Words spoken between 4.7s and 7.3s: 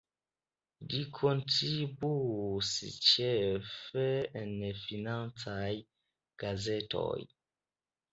financaj gazetoj.